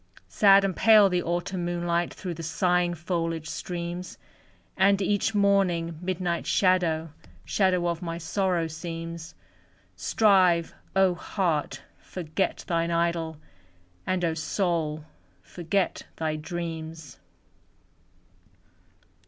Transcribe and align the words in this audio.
Sad 0.27 0.65
and 0.65 0.75
pale 0.75 1.09
the 1.09 1.21
Autumn 1.21 1.63
moonlight 1.63 2.11
Through 2.11 2.33
the 2.33 2.41
sighing 2.41 2.95
foliage 2.95 3.47
streams; 3.47 4.17
And 4.75 4.99
each 4.99 5.35
morning, 5.35 5.99
midnight 6.01 6.47
shadow, 6.47 7.11
Shadow 7.45 7.87
of 7.87 8.01
my 8.01 8.17
sorrow 8.17 8.65
seems; 8.65 9.35
Strive, 9.95 10.73
O 10.95 11.13
heart, 11.13 11.83
forget 11.99 12.65
thine 12.67 12.89
idol! 12.89 13.37
And, 14.07 14.25
O 14.25 14.33
soul, 14.33 15.05
forget 15.43 16.01
thy 16.15 16.35
dreams! 16.35 17.19